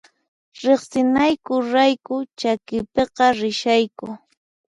[0.65, 4.07] Riqsinayku rayku chakipiqa rishayku